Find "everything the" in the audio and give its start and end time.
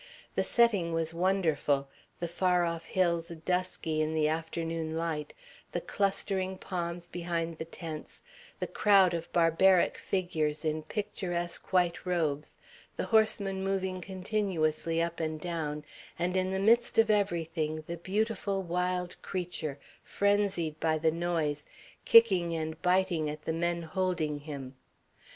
17.11-17.97